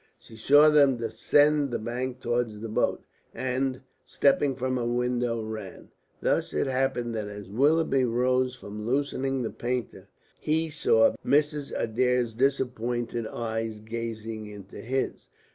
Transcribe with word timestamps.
She 0.17 0.35
saw 0.35 0.71
them 0.71 0.97
descend 0.97 1.69
the 1.69 1.77
bank 1.77 2.21
towards 2.21 2.59
the 2.59 2.69
boat, 2.69 3.03
and, 3.35 3.81
stepping 4.03 4.55
from 4.55 4.77
her 4.77 4.85
window, 4.87 5.43
ran. 5.43 5.89
Thus 6.23 6.55
it 6.55 6.65
happened 6.65 7.13
that 7.13 7.27
as 7.27 7.51
Willoughby 7.51 8.05
rose 8.05 8.55
from 8.55 8.87
loosening 8.87 9.43
the 9.43 9.51
painter, 9.51 10.07
he 10.39 10.71
saw 10.71 11.13
Mrs. 11.23 11.71
Adair's 11.79 12.33
disappointed 12.33 13.27
eyes 13.27 13.79
gazing 13.79 14.47
into 14.47 14.77
his. 14.77 15.29